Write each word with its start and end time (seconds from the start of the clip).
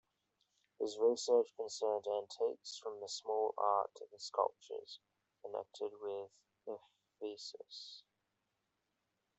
His 0.79 0.97
research 0.97 1.45
concerned 1.55 2.05
antiques 2.07 2.79
from 2.81 2.99
the 2.99 3.07
small 3.07 3.53
art 3.55 3.91
to 3.97 4.05
the 4.11 4.17
sculptures 4.19 4.99
connected 5.43 5.91
with 6.01 6.31
Ephesus. 7.19 8.01